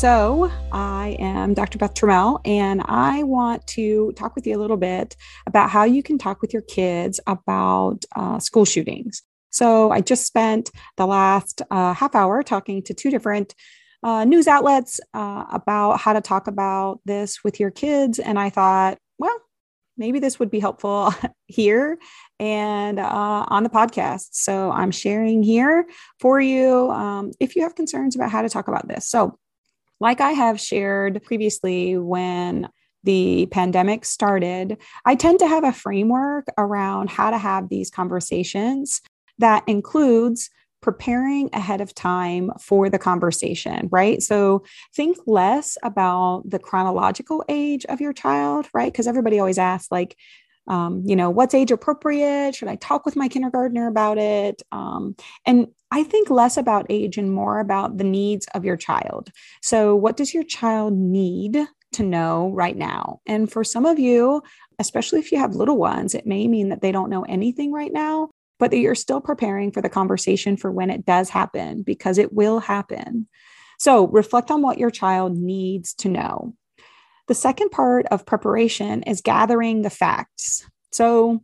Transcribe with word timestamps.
So, 0.00 0.50
I 0.72 1.14
am 1.18 1.52
Dr. 1.52 1.76
Beth 1.76 1.92
Trammell, 1.92 2.40
and 2.46 2.80
I 2.86 3.22
want 3.22 3.66
to 3.66 4.12
talk 4.12 4.34
with 4.34 4.46
you 4.46 4.56
a 4.56 4.58
little 4.58 4.78
bit 4.78 5.14
about 5.46 5.68
how 5.68 5.84
you 5.84 6.02
can 6.02 6.16
talk 6.16 6.40
with 6.40 6.54
your 6.54 6.62
kids 6.62 7.20
about 7.26 8.06
uh, 8.16 8.38
school 8.38 8.64
shootings. 8.64 9.20
So, 9.50 9.90
I 9.90 10.00
just 10.00 10.26
spent 10.26 10.70
the 10.96 11.06
last 11.06 11.60
uh, 11.70 11.92
half 11.92 12.14
hour 12.14 12.42
talking 12.42 12.82
to 12.84 12.94
two 12.94 13.10
different 13.10 13.54
uh, 14.02 14.24
news 14.24 14.48
outlets 14.48 15.02
uh, 15.12 15.44
about 15.52 16.00
how 16.00 16.14
to 16.14 16.22
talk 16.22 16.46
about 16.46 17.00
this 17.04 17.44
with 17.44 17.60
your 17.60 17.70
kids. 17.70 18.18
And 18.18 18.38
I 18.38 18.48
thought, 18.48 18.96
well, 19.18 19.38
maybe 19.98 20.18
this 20.18 20.38
would 20.38 20.50
be 20.50 20.60
helpful 20.60 21.12
here 21.46 21.98
and 22.38 22.98
uh, 22.98 23.44
on 23.48 23.64
the 23.64 23.68
podcast. 23.68 24.28
So 24.32 24.70
I'm 24.70 24.92
sharing 24.92 25.42
here 25.42 25.84
for 26.20 26.40
you 26.40 26.90
um, 26.90 27.32
if 27.38 27.54
you 27.54 27.64
have 27.64 27.74
concerns 27.74 28.16
about 28.16 28.30
how 28.30 28.40
to 28.40 28.48
talk 28.48 28.66
about 28.66 28.88
this. 28.88 29.06
So, 29.06 29.36
like 30.00 30.20
I 30.20 30.32
have 30.32 30.60
shared 30.60 31.22
previously 31.22 31.96
when 31.96 32.68
the 33.04 33.46
pandemic 33.50 34.04
started, 34.04 34.78
I 35.04 35.14
tend 35.14 35.38
to 35.38 35.48
have 35.48 35.64
a 35.64 35.72
framework 35.72 36.46
around 36.58 37.10
how 37.10 37.30
to 37.30 37.38
have 37.38 37.68
these 37.68 37.90
conversations 37.90 39.00
that 39.38 39.64
includes 39.66 40.50
preparing 40.82 41.50
ahead 41.52 41.80
of 41.80 41.94
time 41.94 42.50
for 42.58 42.88
the 42.88 42.98
conversation, 42.98 43.88
right? 43.92 44.22
So 44.22 44.64
think 44.94 45.18
less 45.26 45.76
about 45.82 46.42
the 46.46 46.58
chronological 46.58 47.44
age 47.48 47.84
of 47.86 48.00
your 48.00 48.14
child, 48.14 48.66
right? 48.72 48.90
Because 48.90 49.06
everybody 49.06 49.38
always 49.38 49.58
asks, 49.58 49.90
like, 49.90 50.16
um, 50.66 51.02
you 51.04 51.16
know, 51.16 51.30
what's 51.30 51.54
age 51.54 51.70
appropriate? 51.70 52.54
Should 52.54 52.68
I 52.68 52.76
talk 52.76 53.04
with 53.04 53.16
my 53.16 53.28
kindergartner 53.28 53.88
about 53.88 54.18
it? 54.18 54.62
Um, 54.72 55.16
and 55.46 55.68
I 55.90 56.04
think 56.04 56.30
less 56.30 56.56
about 56.56 56.86
age 56.88 57.18
and 57.18 57.32
more 57.32 57.58
about 57.58 57.98
the 57.98 58.04
needs 58.04 58.46
of 58.54 58.64
your 58.64 58.76
child. 58.76 59.30
So, 59.62 59.94
what 59.96 60.16
does 60.16 60.32
your 60.32 60.44
child 60.44 60.92
need 60.94 61.58
to 61.92 62.02
know 62.02 62.50
right 62.54 62.76
now? 62.76 63.20
And 63.26 63.50
for 63.50 63.64
some 63.64 63.86
of 63.86 63.98
you, 63.98 64.42
especially 64.78 65.18
if 65.18 65.32
you 65.32 65.38
have 65.38 65.54
little 65.54 65.76
ones, 65.76 66.14
it 66.14 66.26
may 66.26 66.46
mean 66.46 66.68
that 66.68 66.82
they 66.82 66.92
don't 66.92 67.10
know 67.10 67.22
anything 67.22 67.72
right 67.72 67.92
now, 67.92 68.30
but 68.60 68.70
that 68.70 68.78
you're 68.78 68.94
still 68.94 69.20
preparing 69.20 69.72
for 69.72 69.82
the 69.82 69.88
conversation 69.88 70.56
for 70.56 70.70
when 70.70 70.90
it 70.90 71.04
does 71.04 71.28
happen, 71.30 71.82
because 71.82 72.18
it 72.18 72.32
will 72.32 72.60
happen. 72.60 73.26
So, 73.80 74.06
reflect 74.06 74.50
on 74.50 74.62
what 74.62 74.78
your 74.78 74.90
child 74.90 75.36
needs 75.36 75.94
to 75.94 76.08
know. 76.08 76.54
The 77.30 77.34
second 77.36 77.70
part 77.70 78.06
of 78.06 78.26
preparation 78.26 79.04
is 79.04 79.20
gathering 79.20 79.82
the 79.82 79.88
facts. 79.88 80.68
So, 80.90 81.40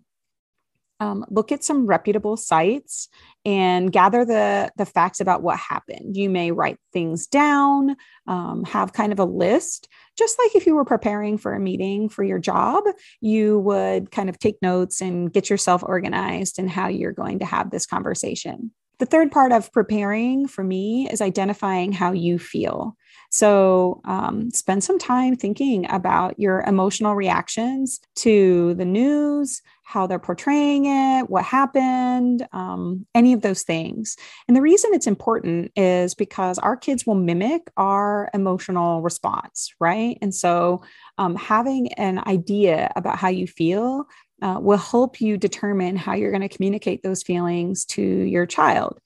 um, 0.99 1.25
look 1.31 1.53
at 1.53 1.63
some 1.63 1.87
reputable 1.87 2.37
sites 2.37 3.07
and 3.45 3.93
gather 3.93 4.25
the, 4.25 4.73
the 4.77 4.85
facts 4.85 5.21
about 5.21 5.45
what 5.45 5.61
happened. 5.61 6.17
You 6.17 6.29
may 6.29 6.51
write 6.51 6.79
things 6.93 7.29
down, 7.29 7.95
um, 8.27 8.65
have 8.65 8.95
kind 8.95 9.13
of 9.13 9.21
a 9.21 9.25
list, 9.25 9.87
just 10.19 10.41
like 10.41 10.57
if 10.57 10.67
you 10.67 10.75
were 10.75 10.85
preparing 10.85 11.39
for 11.39 11.55
a 11.55 11.61
meeting 11.61 12.09
for 12.09 12.25
your 12.25 12.41
job, 12.41 12.83
you 13.21 13.61
would 13.61 14.11
kind 14.11 14.29
of 14.29 14.41
take 14.41 14.57
notes 14.61 15.01
and 15.01 15.33
get 15.33 15.49
yourself 15.49 15.85
organized 15.87 16.59
and 16.59 16.69
how 16.69 16.89
you're 16.89 17.13
going 17.13 17.39
to 17.39 17.47
have 17.47 17.71
this 17.71 17.87
conversation. 17.87 18.73
The 18.99 19.07
third 19.07 19.31
part 19.31 19.53
of 19.53 19.71
preparing 19.73 20.49
for 20.49 20.65
me 20.65 21.09
is 21.09 21.21
identifying 21.21 21.93
how 21.93 22.11
you 22.11 22.41
feel. 22.41 22.97
So, 23.37 24.01
um, 24.07 24.51
spend 24.51 24.83
some 24.83 24.99
time 24.99 25.37
thinking 25.37 25.87
about 25.91 26.39
your 26.39 26.63
emotional 26.63 27.15
reactions 27.15 28.01
to 28.17 28.73
the 28.75 28.87
news, 28.87 29.61
how 29.83 30.07
they're 30.07 30.19
portraying 30.19 30.87
it, 30.87 31.29
what 31.29 31.45
happened, 31.45 32.49
um, 32.53 33.05
any 33.15 33.35
of 33.35 33.43
those 33.43 33.63
things. 33.63 34.17
And 34.49 34.57
the 34.57 34.63
reason 34.63 34.91
it's 34.95 35.07
important 35.07 35.71
is 35.77 36.15
because 36.15 36.59
our 36.59 36.79
kids 36.79 37.07
will 37.07 37.15
mimic 37.15 37.71
our 37.77 38.31
emotional 38.33 39.03
response, 39.03 39.71
right? 39.81 40.17
And 40.23 40.35
so, 40.35 40.83
um, 41.19 41.37
having 41.37 41.93
an 41.95 42.23
idea 42.27 42.91
about 42.97 43.19
how 43.19 43.29
you 43.29 43.47
feel 43.47 44.07
uh, 44.41 44.59
will 44.63 44.79
help 44.79 45.21
you 45.21 45.37
determine 45.37 45.97
how 45.97 46.15
you're 46.15 46.31
going 46.33 46.49
to 46.49 46.57
communicate 46.57 47.03
those 47.03 47.23
feelings 47.23 47.85
to 47.87 48.03
your 48.03 48.47
child. 48.47 48.99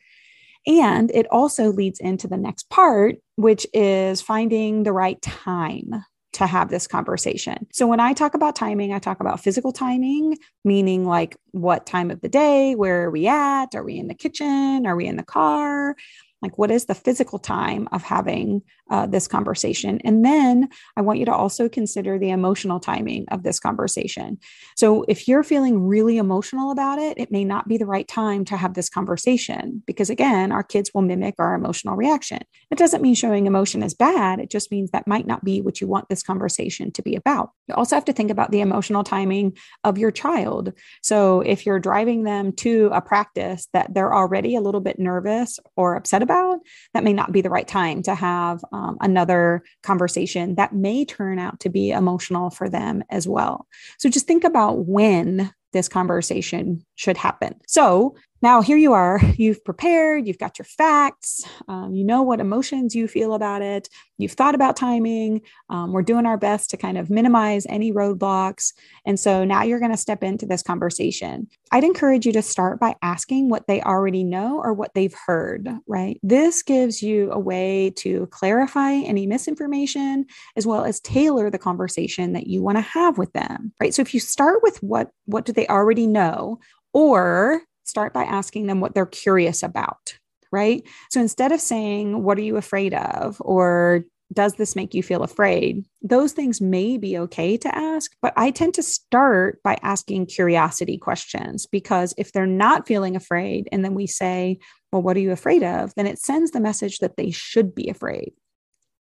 And 0.71 1.11
it 1.11 1.27
also 1.33 1.73
leads 1.73 1.99
into 1.99 2.29
the 2.29 2.37
next 2.37 2.71
part, 2.71 3.17
which 3.35 3.67
is 3.75 4.23
finding 4.23 4.85
the 4.85 4.93
right 4.93 5.21
time 5.21 6.05
to 6.35 6.47
have 6.47 6.71
this 6.71 6.87
conversation. 6.87 7.67
So 7.73 7.89
when 7.89 7.99
I 7.99 8.13
talk 8.13 8.35
about 8.35 8.55
timing, 8.55 8.93
I 8.93 9.01
talk 9.01 9.19
about 9.19 9.41
physical 9.41 9.73
timing, 9.73 10.39
meaning 10.65 11.05
like 11.05 11.37
what 11.51 11.87
time 11.87 12.13
of 12.13 12.21
the 12.21 12.29
day, 12.29 12.77
where 12.77 13.03
are 13.03 13.11
we 13.11 13.27
at? 13.27 13.75
Are 13.75 13.83
we 13.83 13.99
in 13.99 14.07
the 14.07 14.15
kitchen? 14.15 14.87
Are 14.87 14.95
we 14.95 15.07
in 15.07 15.17
the 15.17 15.25
car? 15.25 15.97
Like, 16.43 16.57
what 16.57 16.71
is 16.71 16.87
the 16.87 16.95
physical 16.95 17.39
time 17.39 17.87
of 17.93 18.03
having 18.03 18.63
uh, 18.91 19.07
this 19.07 19.29
conversation? 19.29 20.01
And 20.05 20.25
then 20.25 20.69
I 20.97 21.03
want 21.03 21.19
you 21.19 21.27
to 21.27 21.35
also 21.35 21.69
consider 21.69 22.19
the 22.19 22.31
emotional 22.31 22.81
timing 22.81 23.27
of 23.31 23.43
this 23.43 23.61
conversation. 23.61 24.39
So, 24.77 25.05
if 25.09 25.29
you're 25.29 25.43
feeling 25.43 25.87
really 25.87 26.17
emotional 26.17 26.71
about 26.71 26.99
it, 26.99 27.19
it 27.19 27.31
may 27.31 27.45
not 27.45 27.69
be 27.69 27.77
the 27.77 27.87
right 27.87 28.09
time 28.09 28.45
to 28.47 28.57
have 28.57 28.75
this 28.75 28.89
conversation 28.89 29.83
because, 29.87 30.09
again, 30.09 30.51
our 30.51 30.63
kids 30.63 30.91
will 30.95 31.03
mimic 31.03 31.35
our 31.39 31.55
emotional 31.55 31.95
reaction. 31.95 32.41
It 32.71 32.79
doesn't 32.79 33.03
mean 33.03 33.15
showing 33.15 33.47
emotion 33.47 33.83
is 33.83 33.95
bad. 33.95 34.41
It 34.41 34.51
just 34.51 34.71
means 34.71 34.91
that 34.93 35.07
might 35.07 35.27
not 35.27 35.45
be 35.45 35.61
what 35.61 35.81
you 35.81 35.87
want 35.87 36.09
this 36.09 36.23
conversation 36.23 36.91
to 36.93 37.03
be 37.03 37.17
about. 37.17 37.51
You 37.69 37.75
also 37.75 37.97
have 37.97 38.05
to 38.07 38.13
think 38.15 38.31
about 38.31 38.51
the 38.51 38.61
emotional 38.61 39.05
timing 39.05 39.57
of 39.85 39.99
your 39.99 40.11
child. 40.11 40.73
So, 41.03 41.43
if 41.43 41.67
you're 41.67 41.81
driving 41.81 42.25
them 42.25 42.53
to 42.57 42.91
a 42.95 43.03
practice 43.03 43.69
that 43.75 43.93
they're 43.93 44.15
already 44.15 44.57
a 44.57 44.61
little 44.63 44.81
bit 44.81 44.99
nervous 44.99 45.59
or 45.77 45.97
upset 45.97 46.23
about, 46.23 46.30
about, 46.31 46.61
that 46.95 47.05
may 47.05 47.13
not 47.13 47.33
be 47.33 47.41
the 47.41 47.51
right 47.51 47.67
time 47.67 48.03
to 48.03 48.15
have 48.15 48.65
um, 48.73 48.97
another 49.01 49.63
conversation 49.83 50.55
that 50.55 50.75
may 50.75 51.05
turn 51.05 51.39
out 51.39 51.61
to 51.61 51.69
be 51.69 51.91
emotional 51.91 52.51
for 52.51 52.69
them 52.69 53.03
as 53.11 53.27
well. 53.27 53.67
So 53.99 54.09
just 54.09 54.27
think 54.27 54.45
about 54.45 54.87
when 54.87 55.53
this 55.73 55.89
conversation 55.89 56.85
should 56.97 57.17
happen. 57.17 57.55
So 57.67 58.17
now 58.43 58.63
here 58.63 58.77
you 58.77 58.93
are, 58.93 59.21
you've 59.37 59.65
prepared, 59.65 60.27
you've 60.27 60.39
got 60.39 60.59
your 60.59 60.65
facts, 60.65 61.45
um, 61.69 61.95
you 61.95 62.05
know 62.05 62.23
what 62.23 62.41
emotions 62.41 62.95
you 62.95 63.07
feel 63.07 63.35
about 63.35 63.63
it, 63.63 63.89
you've 64.19 64.33
thought 64.33 64.55
about 64.55 64.77
timing. 64.77 65.43
Um, 65.69 65.93
we're 65.93 66.03
doing 66.03 66.27
our 66.27 66.37
best 66.37 66.71
to 66.71 66.77
kind 66.77 66.99
of 66.99 67.11
minimize 67.11 67.67
any 67.69 67.93
roadblocks. 67.93 68.73
And 69.05 69.19
so 69.19 69.45
now 69.45 69.63
you're 69.63 69.79
going 69.79 69.91
to 69.91 69.97
step 69.97 70.23
into 70.23 70.47
this 70.47 70.63
conversation. 70.63 71.49
I'd 71.73 71.85
encourage 71.85 72.27
you 72.27 72.33
to 72.33 72.43
start 72.43 72.81
by 72.81 72.97
asking 73.03 73.49
what 73.49 73.67
they 73.67 73.83
already 73.83 74.25
know 74.25 74.61
or 74.63 74.73
what 74.73 74.95
they've 74.95 75.15
heard, 75.27 75.69
right? 75.87 76.19
This 76.23 76.63
gives 76.63 77.03
you 77.03 77.31
a 77.33 77.39
way 77.39 77.91
to 77.97 78.27
clarify 78.29 78.93
any 78.93 79.27
misinformation 79.27 80.27
as 80.57 80.67
well 80.67 80.85
as 80.85 81.01
tailor 81.01 81.51
the 81.51 81.59
conversation 81.59 82.33
that 82.33 82.47
you 82.47 82.63
want 82.63 82.79
to 82.79 82.83
have 82.83 83.19
with 83.19 83.33
them, 83.33 83.73
right? 83.81 83.95
So 83.95 84.03
if 84.03 84.15
you 84.15 84.21
start 84.21 84.61
with 84.63 84.83
what 84.83 85.11
what 85.27 85.45
do 85.45 85.53
they 85.53 85.67
already 85.67 86.07
know 86.07 86.59
or 86.93 87.63
start 87.91 88.15
by 88.15 88.25
asking 88.25 88.67
them 88.67 88.81
what 88.81 88.95
they're 88.95 89.07
curious 89.07 89.63
about, 89.63 90.15
right? 90.51 90.83
So 91.11 91.21
instead 91.21 91.53
of 91.53 91.61
saying, 91.61 92.23
What 92.23 92.39
are 92.39 92.43
you 92.43 92.57
afraid 92.57 92.95
of? 92.95 93.37
or 93.41 94.05
does 94.33 94.55
this 94.55 94.77
make 94.77 94.95
you 94.95 95.03
feel 95.03 95.25
afraid? 95.25 95.85
Those 96.03 96.33
things 96.33 96.61
may 96.61 96.99
be 96.99 97.19
okay 97.19 97.57
to 97.57 97.77
ask, 97.77 98.13
but 98.23 98.33
I 98.37 98.53
tend 98.53 98.75
to 98.75 98.83
start 98.83 99.61
by 99.65 99.77
asking 99.83 100.27
curiosity 100.27 100.99
questions 100.99 101.67
because 101.67 102.15
if 102.17 102.31
they're 102.33 102.47
not 102.47 102.87
feeling 102.87 103.17
afraid 103.17 103.69
and 103.73 103.85
then 103.85 103.95
we 103.95 104.07
say, 104.07 104.59
Well, 104.93 105.03
what 105.03 105.17
are 105.17 105.21
you 105.21 105.33
afraid 105.33 105.65
of? 105.65 105.93
then 105.97 106.07
it 106.07 106.21
sends 106.21 106.53
the 106.53 106.61
message 106.61 106.99
that 106.99 107.17
they 107.17 107.33
should 107.33 107.75
be 107.75 107.89
afraid. 107.89 108.33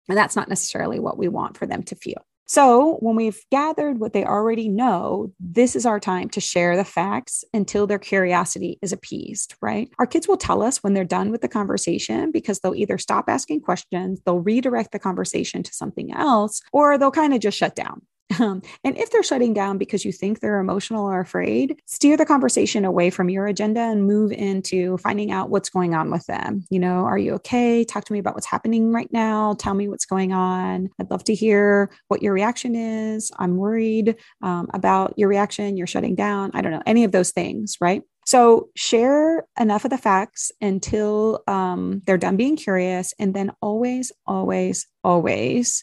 And 0.09 0.17
that's 0.17 0.37
not 0.37 0.49
necessarily 0.49 1.01
what 1.01 1.19
we 1.19 1.29
want 1.29 1.57
for 1.59 1.67
them 1.67 1.83
to 1.85 1.97
feel. 1.97 2.25
So, 2.51 2.97
when 3.01 3.15
we've 3.15 3.45
gathered 3.53 4.01
what 4.01 4.15
they 4.15 4.25
already 4.25 4.71
know, 4.71 5.35
this 5.39 5.77
is 5.77 5.85
our 5.85 6.01
time 6.01 6.31
to 6.31 6.41
share 6.41 6.79
the 6.79 6.85
facts 6.85 7.45
until 7.53 7.87
their 7.87 7.99
curiosity 7.99 8.79
is 8.81 8.91
appeased, 8.91 9.55
right? 9.61 9.91
Our 9.99 10.07
kids 10.07 10.27
will 10.27 10.39
tell 10.39 10.63
us 10.63 10.83
when 10.83 10.95
they're 10.95 11.05
done 11.05 11.31
with 11.31 11.43
the 11.43 11.49
conversation 11.49 12.31
because 12.33 12.61
they'll 12.61 12.75
either 12.75 12.97
stop 12.97 13.27
asking 13.29 13.61
questions, 13.61 14.23
they'll 14.25 14.41
redirect 14.41 14.93
the 14.93 14.99
conversation 14.99 15.63
to 15.63 15.75
something 15.75 16.15
else, 16.15 16.63
or 16.73 16.97
they'll 16.97 17.11
kind 17.11 17.35
of 17.35 17.41
just 17.41 17.59
shut 17.59 17.77
down. 17.77 18.01
Um, 18.41 18.63
and 18.85 18.97
if 18.97 19.11
they're 19.11 19.23
shutting 19.23 19.55
down 19.55 19.79
because 19.79 20.05
you 20.05 20.13
think 20.13 20.41
they're 20.41 20.61
emotional 20.61 21.07
or 21.07 21.21
afraid, 21.21 21.81
steer 21.87 22.17
the 22.17 22.27
conversation 22.27 22.85
away 22.85 23.11
from 23.11 23.31
your 23.31 23.47
agenda 23.47 23.81
and 23.81 24.07
move 24.07 24.33
into 24.33 24.99
finding 24.99 25.31
out 25.31 25.51
what's 25.51 25.71
going 25.71 25.95
on 25.95 26.11
with 26.11 26.27
them. 26.27 26.65
You 26.71 26.79
know, 26.79 27.05
are 27.05 27.19
you 27.19 27.35
okay? 27.35 27.85
Talk 27.85 28.05
to 28.05 28.13
me 28.13 28.19
about 28.19 28.35
what's 28.35 28.47
happening 28.47 28.93
right 28.93 29.11
now. 29.13 29.55
Tell 29.55 29.75
me 29.75 29.89
what's 29.89 30.05
going 30.05 30.33
on. 30.33 30.91
I'd 31.01 31.11
love 31.11 31.25
to 31.25 31.35
hear 31.35 31.91
what 32.09 32.23
your 32.23 32.35
reaction 32.35 32.75
is. 32.75 33.33
I'm 33.39 33.57
worried 33.57 34.17
um, 34.43 34.69
about 34.75 35.15
your 35.17 35.29
reaction. 35.29 35.77
You're 35.77 35.87
shutting 35.87 36.15
down. 36.15 36.51
I 36.55 36.61
don't 36.61 36.73
know, 36.73 36.83
any 36.87 37.05
of 37.05 37.13
those 37.13 37.31
things, 37.31 37.77
right? 37.81 38.03
So 38.27 38.69
share 38.77 39.47
enough 39.59 39.87
of 39.87 39.91
the 39.91 39.97
facts 39.97 40.53
until 40.61 41.43
um, 41.47 42.03
they're 42.05 42.19
done 42.19 42.37
being 42.37 42.57
curious. 42.57 43.15
And 43.19 43.33
then 43.33 43.53
always, 43.63 44.13
always, 44.27 44.87
always 45.03 45.83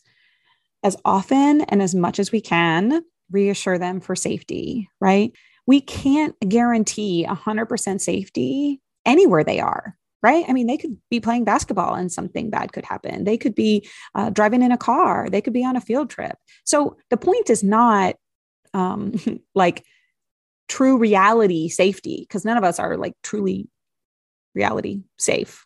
as 0.85 0.95
often 1.03 1.61
and 1.61 1.81
as 1.81 1.95
much 1.95 2.19
as 2.19 2.31
we 2.31 2.39
can, 2.39 3.03
reassure 3.31 3.79
them 3.79 3.99
for 3.99 4.15
safety, 4.15 4.87
right? 5.01 5.31
We 5.65 5.81
can't 5.81 6.35
guarantee 6.47 7.25
100% 7.27 7.99
safety 7.99 8.79
anywhere 9.03 9.43
they 9.43 9.59
are, 9.59 9.97
right? 10.21 10.45
I 10.47 10.53
mean, 10.53 10.67
they 10.67 10.77
could 10.77 10.95
be 11.09 11.19
playing 11.19 11.43
basketball 11.43 11.95
and 11.95 12.11
something 12.11 12.51
bad 12.51 12.71
could 12.71 12.85
happen. 12.85 13.23
They 13.23 13.35
could 13.35 13.55
be 13.55 13.89
uh, 14.13 14.29
driving 14.29 14.61
in 14.61 14.71
a 14.71 14.77
car. 14.77 15.27
They 15.27 15.41
could 15.41 15.53
be 15.53 15.65
on 15.65 15.75
a 15.75 15.81
field 15.81 16.11
trip. 16.11 16.37
So 16.65 16.97
the 17.09 17.17
point 17.17 17.49
is 17.49 17.63
not 17.63 18.15
um, 18.75 19.15
like 19.55 19.83
true 20.67 20.99
reality 20.99 21.67
safety, 21.67 22.27
because 22.29 22.45
none 22.45 22.57
of 22.57 22.63
us 22.63 22.77
are 22.77 22.95
like 22.95 23.13
truly 23.23 23.67
reality 24.53 25.01
safe. 25.17 25.65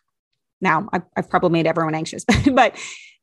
Now, 0.62 0.88
I've, 0.94 1.04
I've 1.14 1.28
probably 1.28 1.50
made 1.50 1.66
everyone 1.66 1.94
anxious, 1.94 2.24
but 2.54 2.74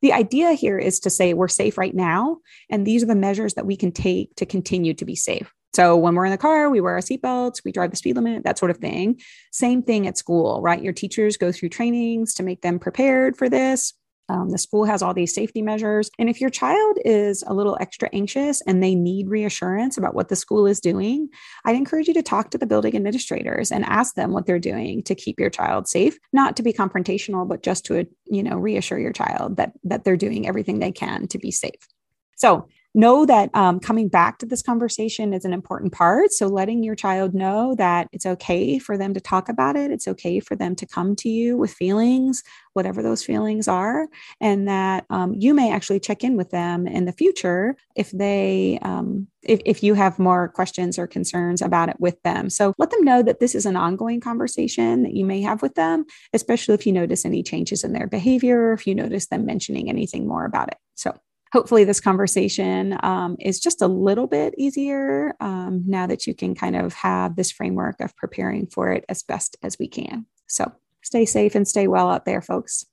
the 0.01 0.13
idea 0.13 0.53
here 0.53 0.77
is 0.77 0.99
to 1.01 1.09
say 1.09 1.33
we're 1.33 1.47
safe 1.47 1.77
right 1.77 1.95
now. 1.95 2.37
And 2.69 2.85
these 2.85 3.03
are 3.03 3.07
the 3.07 3.15
measures 3.15 3.55
that 3.55 3.65
we 3.65 3.75
can 3.75 3.91
take 3.91 4.35
to 4.35 4.45
continue 4.45 4.93
to 4.93 5.05
be 5.05 5.15
safe. 5.15 5.53
So 5.73 5.95
when 5.95 6.15
we're 6.15 6.25
in 6.25 6.31
the 6.31 6.37
car, 6.37 6.69
we 6.69 6.81
wear 6.81 6.93
our 6.93 7.01
seatbelts, 7.01 7.63
we 7.63 7.71
drive 7.71 7.91
the 7.91 7.97
speed 7.97 8.15
limit, 8.15 8.43
that 8.43 8.57
sort 8.57 8.71
of 8.71 8.77
thing. 8.77 9.19
Same 9.51 9.83
thing 9.83 10.07
at 10.07 10.17
school, 10.17 10.61
right? 10.61 10.81
Your 10.81 10.93
teachers 10.93 11.37
go 11.37 11.51
through 11.51 11.69
trainings 11.69 12.33
to 12.35 12.43
make 12.43 12.61
them 12.61 12.79
prepared 12.79 13.37
for 13.37 13.49
this. 13.49 13.93
Um, 14.29 14.49
the 14.49 14.57
school 14.57 14.85
has 14.85 15.01
all 15.01 15.13
these 15.13 15.33
safety 15.33 15.61
measures. 15.61 16.09
And 16.19 16.29
if 16.29 16.41
your 16.41 16.49
child 16.49 16.97
is 17.05 17.43
a 17.47 17.53
little 17.53 17.77
extra 17.79 18.09
anxious 18.13 18.61
and 18.61 18.83
they 18.83 18.95
need 18.95 19.29
reassurance 19.29 19.97
about 19.97 20.15
what 20.15 20.29
the 20.29 20.35
school 20.35 20.67
is 20.67 20.79
doing, 20.79 21.29
I'd 21.65 21.75
encourage 21.75 22.07
you 22.07 22.13
to 22.15 22.23
talk 22.23 22.51
to 22.51 22.57
the 22.57 22.65
building 22.65 22.95
administrators 22.95 23.71
and 23.71 23.85
ask 23.85 24.15
them 24.15 24.33
what 24.33 24.45
they're 24.45 24.59
doing 24.59 25.03
to 25.03 25.15
keep 25.15 25.39
your 25.39 25.49
child 25.49 25.87
safe, 25.87 26.17
not 26.33 26.57
to 26.57 26.63
be 26.63 26.73
confrontational, 26.73 27.47
but 27.47 27.63
just 27.63 27.85
to, 27.85 28.07
you 28.25 28.43
know, 28.43 28.57
reassure 28.57 28.99
your 28.99 29.13
child 29.13 29.57
that 29.57 29.73
that 29.83 30.03
they're 30.03 30.17
doing 30.17 30.47
everything 30.47 30.79
they 30.79 30.91
can 30.91 31.27
to 31.27 31.37
be 31.37 31.51
safe. 31.51 31.87
So 32.35 32.67
know 32.97 33.25
that 33.25 33.49
um, 33.53 33.79
coming 33.79 34.09
back 34.09 34.39
to 34.39 34.45
this 34.45 34.63
conversation 34.63 35.31
is 35.33 35.45
an 35.45 35.53
important 35.53 35.93
part. 35.93 36.31
So, 36.31 36.47
letting 36.47 36.83
your 36.83 36.95
child 36.95 37.33
know 37.33 37.75
that 37.75 38.07
it's 38.11 38.25
okay 38.25 38.79
for 38.79 38.97
them 38.97 39.13
to 39.13 39.21
talk 39.21 39.47
about 39.47 39.75
it, 39.75 39.91
it's 39.91 40.07
okay 40.07 40.39
for 40.39 40.55
them 40.55 40.75
to 40.75 40.85
come 40.85 41.15
to 41.17 41.29
you 41.29 41.57
with 41.57 41.71
feelings, 41.71 42.43
whatever 42.73 43.03
those 43.03 43.23
feelings 43.23 43.67
are, 43.67 44.07
and 44.41 44.67
that 44.67 45.05
um, 45.09 45.33
you 45.37 45.53
may 45.53 45.71
actually 45.71 45.99
check 45.99 46.23
in 46.23 46.35
with 46.35 46.49
them 46.49 46.87
in 46.87 47.05
the 47.05 47.13
future 47.13 47.77
if 47.95 48.11
they, 48.11 48.79
um, 48.81 49.27
if, 49.43 49.61
if 49.63 49.83
you 49.83 49.93
have 49.93 50.17
more 50.17 50.49
questions 50.49 50.97
or 50.97 51.05
concerns 51.05 51.61
about 51.61 51.89
it 51.89 51.97
with 51.99 52.21
them. 52.23 52.49
So, 52.49 52.73
let 52.79 52.89
them 52.89 53.03
know 53.03 53.21
that 53.21 53.39
this 53.39 53.53
is 53.53 53.67
an 53.67 53.77
ongoing 53.77 54.19
conversation 54.19 55.03
that 55.03 55.13
you 55.13 55.23
may 55.23 55.41
have 55.41 55.61
with 55.61 55.75
them, 55.75 56.05
especially 56.33 56.73
if 56.73 56.87
you 56.87 56.93
notice 56.93 57.25
any 57.25 57.43
changes 57.43 57.83
in 57.83 57.93
their 57.93 58.07
behavior, 58.07 58.73
if 58.73 58.87
you 58.87 58.95
notice 58.95 59.27
them 59.27 59.45
mentioning 59.45 59.87
anything 59.87 60.27
more 60.27 60.45
about 60.45 60.69
it. 60.69 60.77
So, 60.95 61.15
hopefully 61.51 61.83
this 61.83 61.99
conversation 61.99 62.97
um, 63.03 63.35
is 63.39 63.59
just 63.59 63.81
a 63.81 63.87
little 63.87 64.27
bit 64.27 64.53
easier 64.57 65.35
um, 65.39 65.83
now 65.85 66.07
that 66.07 66.27
you 66.27 66.33
can 66.33 66.55
kind 66.55 66.75
of 66.75 66.93
have 66.93 67.35
this 67.35 67.51
framework 67.51 67.99
of 67.99 68.15
preparing 68.15 68.67
for 68.67 68.91
it 68.91 69.05
as 69.09 69.23
best 69.23 69.57
as 69.63 69.77
we 69.79 69.87
can. 69.87 70.25
So 70.47 70.71
stay 71.03 71.25
safe 71.25 71.55
and 71.55 71.67
stay 71.67 71.87
well 71.87 72.09
out 72.09 72.25
there, 72.25 72.41
folks. 72.41 72.85